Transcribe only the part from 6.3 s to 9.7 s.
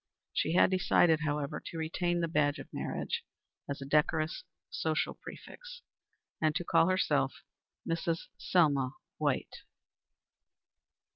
and to call herself Mrs. Selma White.